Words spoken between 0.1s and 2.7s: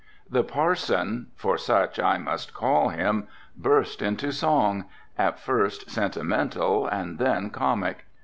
The parson, for such I must